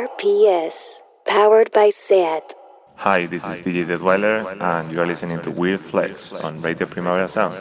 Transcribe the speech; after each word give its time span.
RPS, 0.00 1.00
powered 1.26 1.70
by 1.72 1.90
SEAT. 1.90 2.42
Hi, 2.96 3.26
this 3.26 3.44
is 3.44 3.58
DJ 3.58 3.84
Deadweiler, 3.84 4.58
and 4.58 4.90
you 4.90 4.98
are 4.98 5.06
listening 5.06 5.42
to 5.42 5.50
Weird 5.50 5.80
Flex 5.80 6.32
on 6.32 6.62
Radio 6.62 6.86
Primavera 6.86 7.28
Sound. 7.28 7.60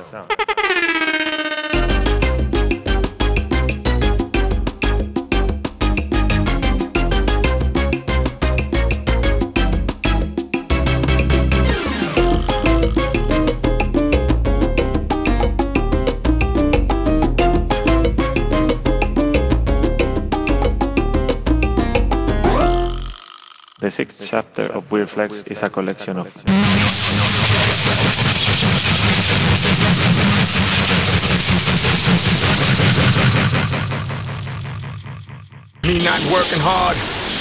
The 23.90 24.06
sixth 24.06 24.22
chapter 24.30 24.70
of 24.70 24.91
Weird 24.91 25.09
Flex 25.09 25.41
is 25.50 25.63
a 25.63 25.70
collection 25.70 26.22
of 26.22 26.30
Me 35.82 35.98
not 36.05 36.22
working 36.30 36.62
hard. 36.62 36.94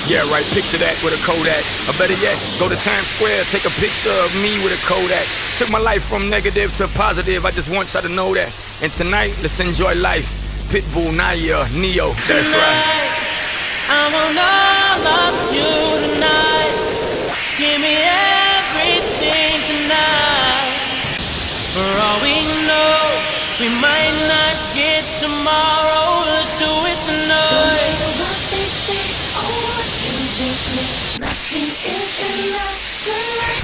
Yeah, 0.09 0.25
right, 0.33 0.41
picture 0.57 0.81
that 0.81 0.97
with 1.05 1.13
a 1.13 1.21
Kodak. 1.21 1.61
Or 1.85 1.93
better 2.01 2.17
yet, 2.17 2.41
go 2.57 2.65
to 2.73 2.79
Times 2.81 3.13
Square, 3.13 3.45
take 3.53 3.69
a 3.69 3.75
picture 3.77 4.17
of 4.25 4.33
me 4.41 4.57
with 4.65 4.73
a 4.73 4.81
Kodak. 4.89 5.29
Took 5.61 5.69
my 5.69 5.85
life 5.85 6.09
from 6.09 6.25
negative 6.33 6.73
to 6.81 6.89
positive, 6.97 7.45
I 7.45 7.53
just 7.53 7.77
want 7.77 7.93
y'all 7.93 8.01
to 8.09 8.13
know 8.17 8.33
that. 8.33 8.49
And 8.81 8.89
tonight, 8.89 9.37
let's 9.45 9.61
enjoy 9.61 9.93
life. 10.01 10.25
Pitbull, 10.73 11.13
Nayer, 11.13 11.61
Ne-Yo, 11.77 12.09
that's 12.25 12.57
right. 12.57 13.08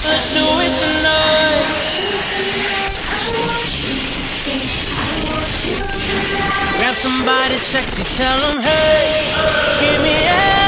Let's 0.04 0.34
do 0.34 0.44
it 0.60 0.72
tonight. 0.78 1.33
Somebody 6.94 7.58
sexy, 7.58 8.04
tell 8.16 8.38
them, 8.40 8.62
hey, 8.62 9.34
give 9.80 10.00
me 10.02 10.14
everything 10.14 10.63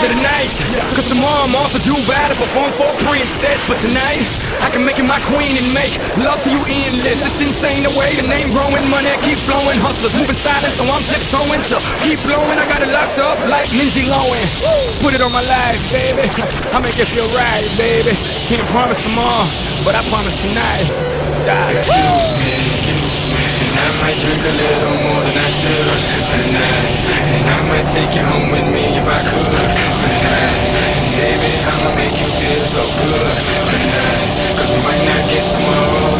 Of 0.00 0.08
the. 0.08 0.96
Cause 0.96 1.12
tomorrow 1.12 1.44
I'm 1.44 1.52
off 1.60 1.76
to 1.76 1.82
do 1.84 1.92
battle, 2.08 2.32
perform 2.40 2.72
for 2.72 2.88
a 2.88 2.96
princess. 3.04 3.60
But 3.68 3.84
tonight, 3.84 4.24
I 4.64 4.72
can 4.72 4.80
make 4.80 4.96
you 4.96 5.04
my 5.04 5.20
queen 5.28 5.60
and 5.60 5.68
make 5.76 5.92
love 6.16 6.40
to 6.40 6.48
you 6.48 6.64
endless. 6.72 7.20
It's 7.20 7.36
insane 7.44 7.84
the 7.84 7.92
way 7.92 8.16
the 8.16 8.24
name 8.24 8.48
growing, 8.48 8.80
money 8.88 9.12
keep 9.20 9.36
flowing. 9.44 9.76
Hustlers 9.76 10.16
moving 10.16 10.32
silent, 10.32 10.72
so 10.72 10.88
I'm 10.88 11.04
tiptoeing 11.04 11.60
to 11.68 11.76
keep 12.00 12.16
blowing. 12.24 12.56
I 12.56 12.64
got 12.64 12.80
it 12.80 12.88
locked 12.88 13.20
up 13.20 13.36
like 13.52 13.68
Lindsay 13.76 14.08
Lohan. 14.08 14.40
Put 15.04 15.12
it 15.12 15.20
on 15.20 15.36
my 15.36 15.44
life, 15.44 15.76
baby. 15.92 16.24
I 16.72 16.80
make 16.80 16.96
it 16.96 17.04
feel 17.12 17.28
right, 17.36 17.68
baby. 17.76 18.16
Can't 18.48 18.64
promise 18.72 18.96
tomorrow, 19.04 19.44
but 19.84 19.92
I 19.92 20.00
promise 20.08 20.32
tonight. 20.40 20.88
Excuse 21.76 22.40
me, 22.40 22.56
excuse 22.56 23.24
me 23.28 23.29
I 23.90 23.92
might 24.06 24.18
drink 24.22 24.38
a 24.38 24.54
little 24.54 24.96
more 25.02 25.22
than 25.26 25.34
I 25.34 25.50
should 25.50 25.74
tonight. 26.30 26.86
And 27.42 27.50
I 27.50 27.58
might 27.66 27.88
take 27.90 28.14
you 28.14 28.22
home 28.22 28.46
with 28.54 28.70
me 28.70 28.86
if 28.94 29.02
I 29.02 29.18
could 29.18 29.50
tonight. 29.98 30.62
Baby, 31.18 31.52
I'ma 31.66 31.90
make 31.98 32.14
you 32.14 32.30
feel 32.38 32.62
so 32.70 32.86
good 32.86 33.34
tonight. 33.66 34.30
Cause 34.54 34.70
we 34.70 34.80
might 34.86 35.02
not 35.10 35.22
get 35.26 35.42
tomorrow 35.42 36.19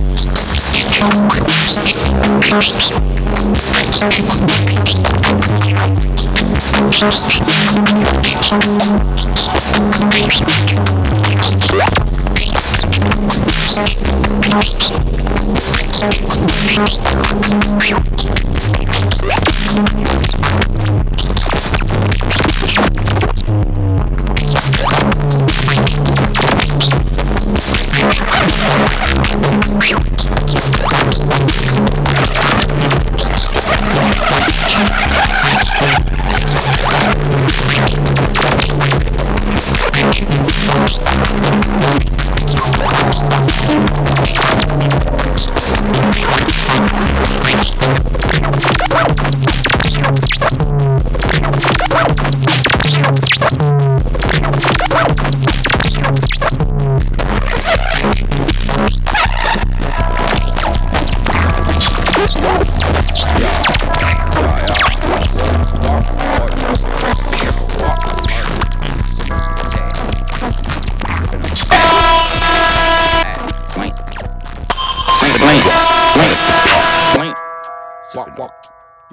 Pew. 2.51 3.01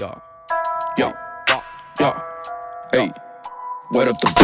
Yeah, 0.00 0.14
yeah, 0.96 1.12
yeah, 1.98 2.22
hey, 2.92 3.12
what 3.90 4.06
up 4.06 4.14
the? 4.20 4.38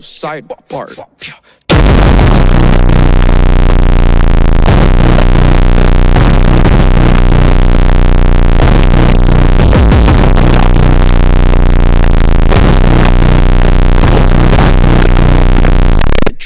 Side 0.00 0.48
part. 0.68 0.98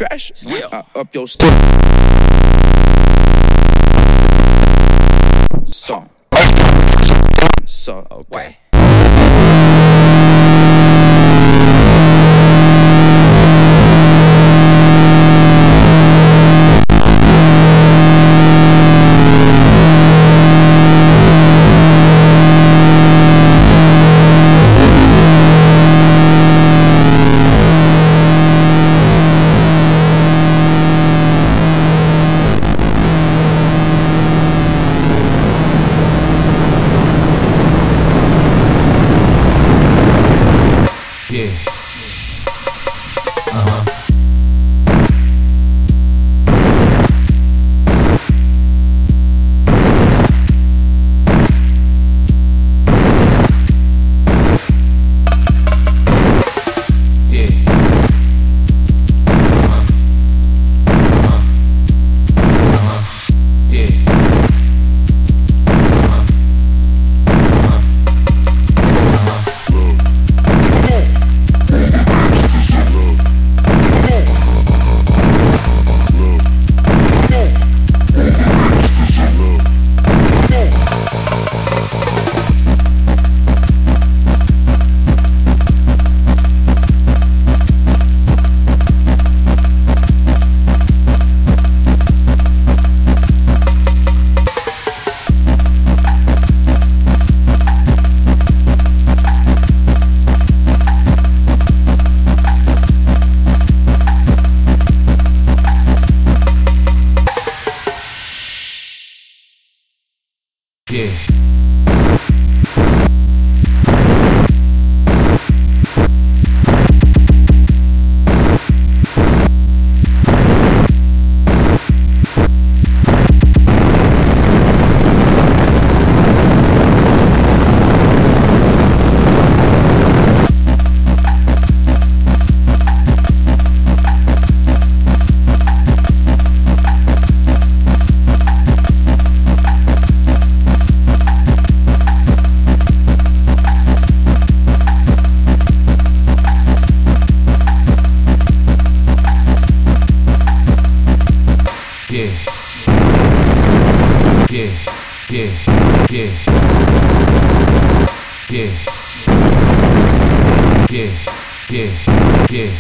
Trash, 0.01 0.33
yeah. 0.41 0.65
Uh, 0.73 0.83
up 0.95 1.15
your 1.15 1.29
st- 1.29 1.53
So, 5.69 6.09
so 7.67 8.07
okay. 8.11 8.57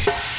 Thank 0.07 0.25
you. 0.25 0.30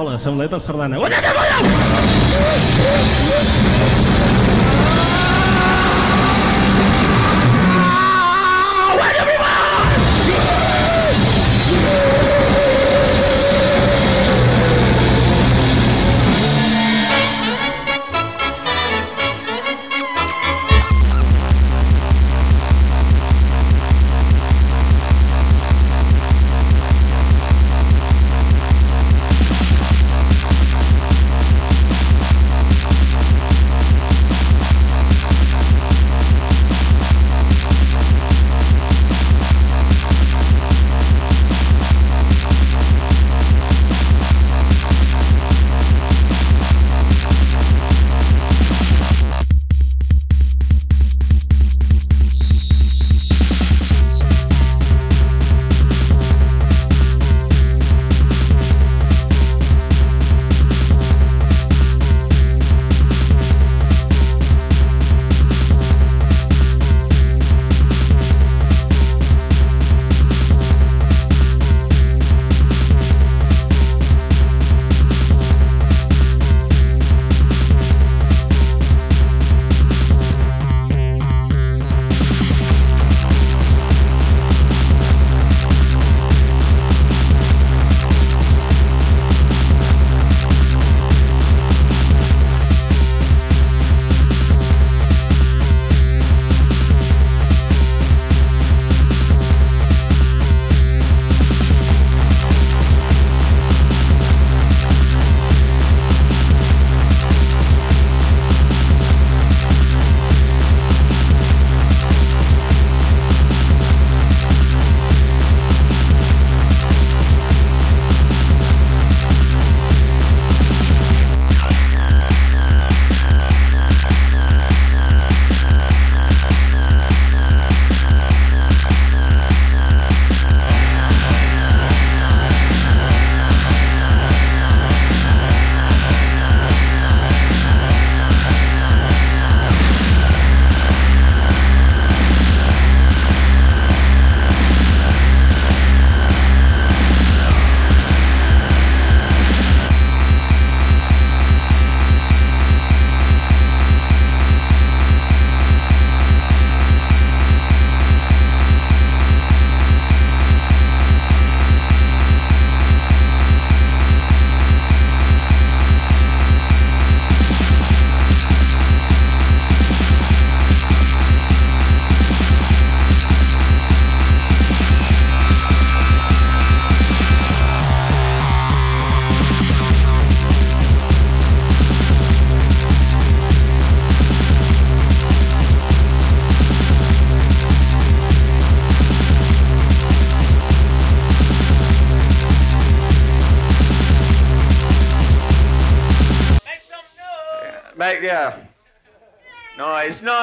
Hola, 0.00 0.16
som 0.18 0.38
l'Eta 0.40 0.56
el 0.56 0.62
Sardana. 0.64 0.96
Una 0.98 1.20
cabulla! 1.20 1.58
Ah, 7.82 8.96
Everyone! 12.00 12.39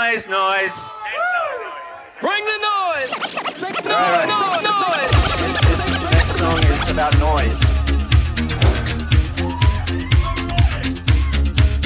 Noise, 0.08 0.28
noise, 0.30 0.30
noise. 0.30 0.91
Bring 2.22 2.46
the 2.46 2.58
noise! 2.63 3.12
All 3.88 4.10
right. 4.10 4.30
This, 5.38 5.60
this 5.60 5.89
next 5.89 6.32
song 6.38 6.63
is 6.63 6.89
about 6.89 7.17
noise. 7.20 7.60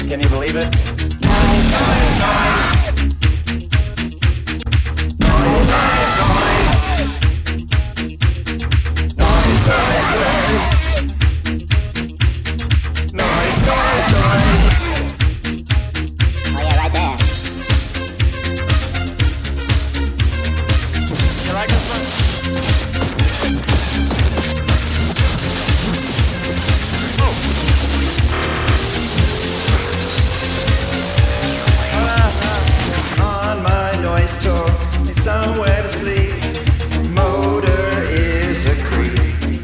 Can 0.08 0.20
you 0.20 0.28
believe 0.28 0.54
it? 0.54 0.72
Oh 1.24 2.61
somewhere 35.22 35.82
to 35.82 35.88
sleep. 35.88 36.32
Motor 37.10 38.02
is 38.10 38.66
a 38.66 38.74
creep. 38.82 39.62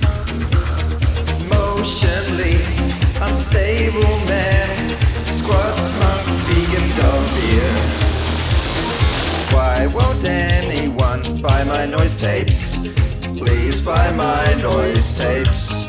Motion 1.50 2.22
leak, 2.36 2.62
unstable 3.20 4.16
man, 4.30 4.70
squat 5.24 5.74
monk, 5.98 6.26
vegan 6.46 6.88
dog 6.98 7.24
beer. 7.34 7.74
Why 9.50 9.88
won't 9.92 10.24
anyone 10.24 11.22
buy 11.42 11.64
my 11.64 11.86
noise 11.86 12.14
tapes? 12.14 12.78
Please 13.36 13.80
buy 13.80 14.12
my 14.12 14.44
noise 14.62 15.10
tapes. 15.18 15.88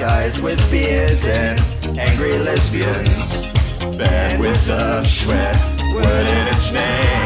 Guys 0.00 0.40
with 0.40 0.60
beards 0.70 1.26
and 1.26 1.60
angry 1.98 2.38
lesbians. 2.38 3.48
Band 3.98 4.40
with 4.40 4.66
the 4.66 5.02
swear 5.02 5.52
word 5.94 6.26
in 6.26 6.46
its 6.48 6.72
name. 6.72 7.23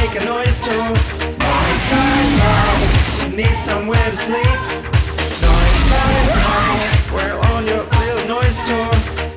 make 0.00 0.20
a 0.20 0.24
noise 0.24 0.60
too. 0.60 0.70
Noise, 0.70 1.86
noise, 1.92 2.32
noise. 2.40 3.36
Need 3.36 3.56
somewhere 3.56 4.10
to 4.10 4.16
sleep. 4.16 4.58
Noise, 5.44 5.82
noise, 5.94 6.32
noise. 6.46 7.12
We're 7.12 7.38
on 7.52 7.66
your 7.66 7.84
little 8.00 8.28
noise 8.36 8.62
tour. 8.62 8.90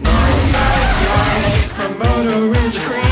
Noise, 0.10 0.46
noise, 0.58 0.96
noise. 1.08 1.74
Promoter 1.74 2.60
is 2.66 2.76
a 2.78 2.80
creep. 2.80 3.03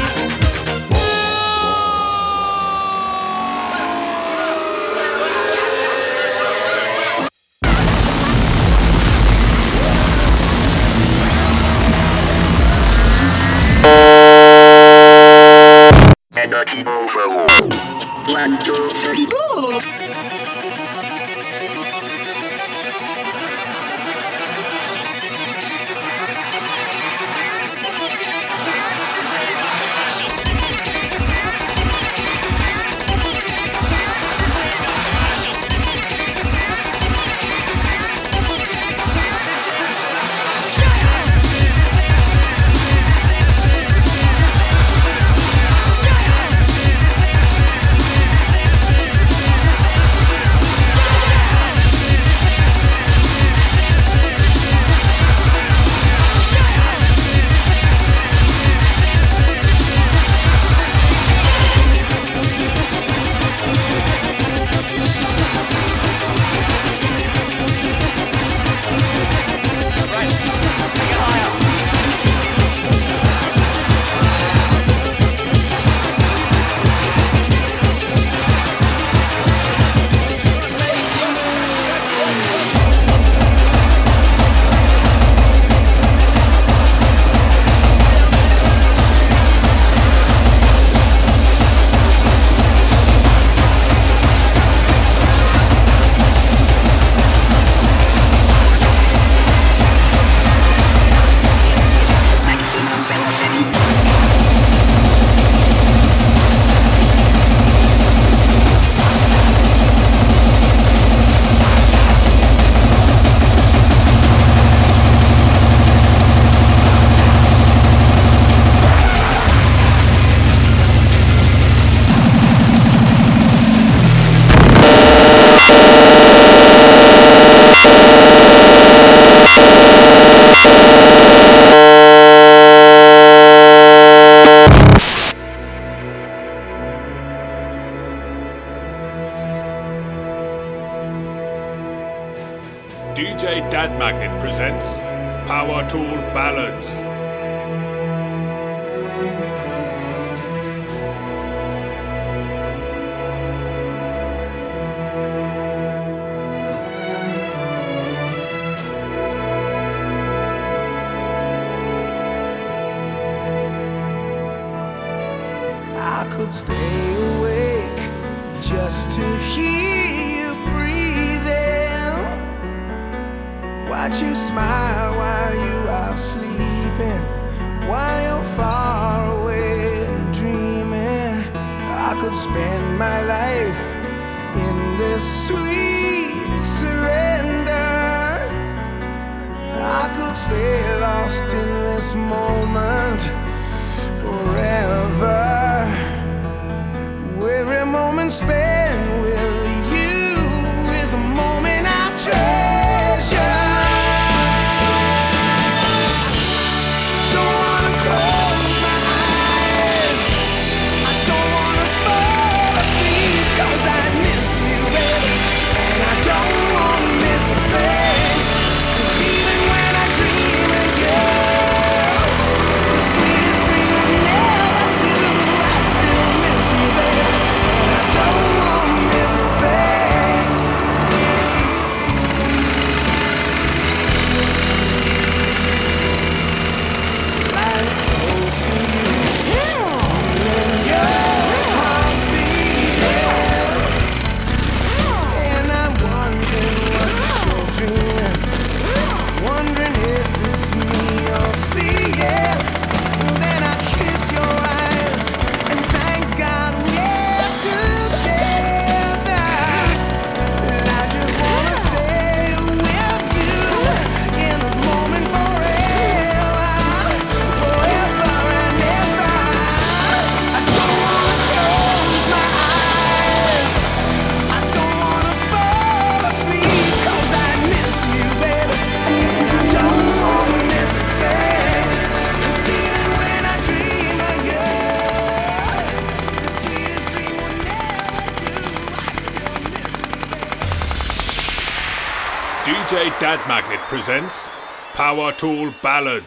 Dad 293.32 293.48
Magnet 293.48 293.80
presents 293.88 294.50
Power 294.94 295.32
Tool 295.32 295.74
Ballad. 295.82 296.26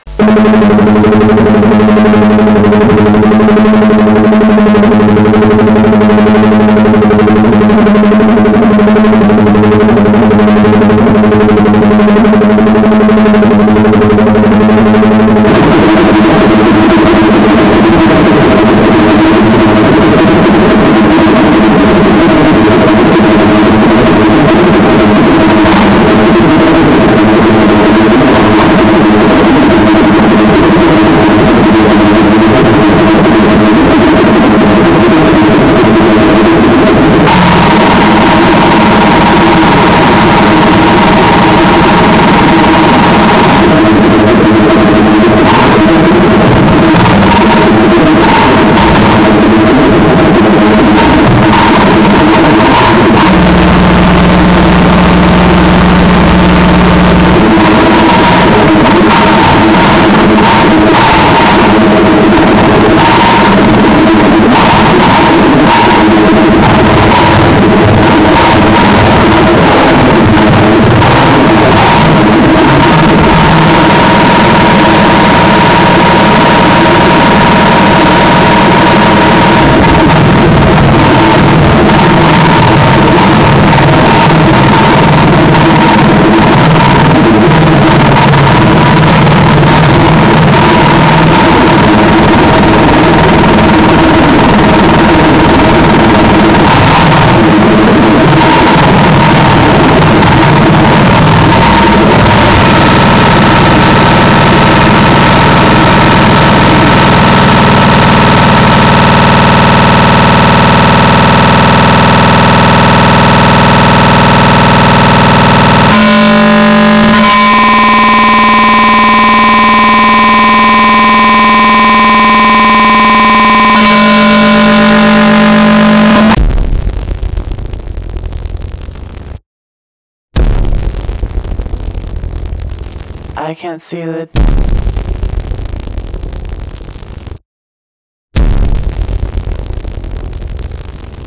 I 133.55 133.57
can't 133.57 133.81
see 133.81 134.03
the. 134.03 134.29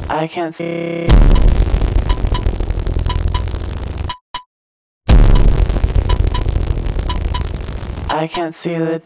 I 0.09 0.27
can't 0.27 0.53
see. 0.53 1.07
I 8.09 8.27
can't 8.27 8.53
see 8.53 8.75
the. 8.75 9.01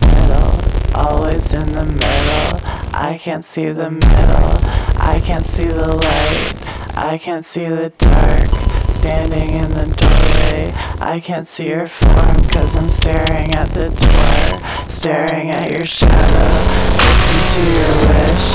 Middle, 0.00 0.98
always 0.98 1.52
in 1.52 1.66
the 1.74 1.84
middle. 1.84 2.60
I 2.94 3.18
can't 3.20 3.44
see 3.44 3.68
the 3.70 3.90
middle. 3.90 4.79
I 5.00 5.20
can't 5.24 5.46
see 5.46 5.64
the 5.64 5.94
light. 5.96 6.54
I 6.96 7.18
can't 7.18 7.44
see 7.44 7.66
the 7.66 7.90
dark. 7.98 8.48
Standing 8.88 9.50
in 9.54 9.70
the 9.70 9.86
doorway. 9.96 10.72
I 11.00 11.20
can't 11.20 11.46
see 11.46 11.68
your 11.68 11.86
form 11.88 12.36
cause 12.48 12.76
I'm 12.76 12.90
staring 12.90 13.54
at 13.54 13.70
the 13.70 13.88
door. 13.88 14.88
Staring 14.90 15.50
at 15.50 15.70
your 15.72 15.86
shadow. 15.86 16.52
Listen 17.00 17.40
to 17.52 17.62
your 17.80 17.94
wish. 18.04 18.48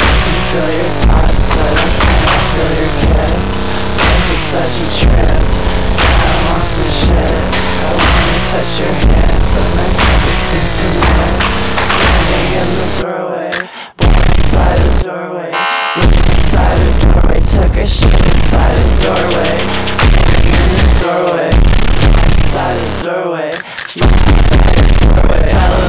I 0.00 0.08
can 0.24 0.38
feel 0.48 0.70
your 0.80 0.92
thoughts, 1.04 1.46
but 1.52 1.74
I 1.76 1.88
cannot 2.00 2.44
feel 2.56 2.72
your 2.80 2.92
kiss. 3.04 3.46
Life 4.00 4.28
is 4.32 4.42
such 4.48 4.74
a 4.80 4.88
trip. 5.04 5.42
I 6.00 6.32
want 6.48 6.64
some 6.64 6.92
shit. 6.96 7.38
I 7.84 7.92
wanna 8.00 8.40
touch 8.48 8.72
your 8.80 8.94
hand, 9.04 9.36
but 9.52 9.68
my 9.76 9.88
focus 10.00 10.40
seems 10.48 10.72
to 10.80 10.88
miss. 10.96 11.44
Standing 11.84 12.48
in 12.56 12.68
the 12.80 12.88
doorway. 13.04 13.52
Inside 14.40 14.80
the 14.80 15.04
doorway. 15.04 15.79
Inside 15.96 16.78
a 16.78 17.00
doorway. 17.00 17.40
Took 17.40 17.76
a 17.76 17.86
shit 17.86 18.14
inside 18.14 18.78
a 18.78 18.86
doorway. 19.02 19.58
Standing 19.90 20.54
in 20.54 20.70
the 20.78 20.90
doorway. 21.02 21.50
Inside 22.38 22.78
a 22.78 23.04
doorway. 23.04 23.50
Inside 23.50 24.78
doorway. 25.02 25.79